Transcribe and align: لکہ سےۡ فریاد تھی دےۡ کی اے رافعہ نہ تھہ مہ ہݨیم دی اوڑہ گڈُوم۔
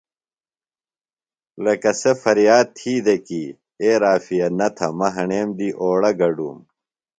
لکہ 1.63 1.91
سےۡ 1.99 2.15
فریاد 2.23 2.67
تھی 2.77 2.93
دےۡ 3.05 3.21
کی 3.27 3.43
اے 3.81 3.89
رافعہ 4.01 4.47
نہ 4.57 4.67
تھہ 4.75 4.87
مہ 4.97 5.07
ہݨیم 5.15 5.49
دی 5.57 5.69
اوڑہ 5.81 6.11
گڈُوم۔ 6.19 6.57